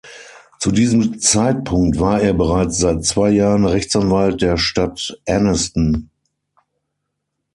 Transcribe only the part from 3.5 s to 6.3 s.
Rechtsanwalt der Stadt Aniston.